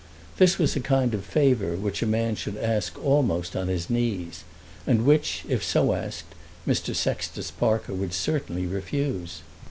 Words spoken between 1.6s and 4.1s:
which a man should ask almost on his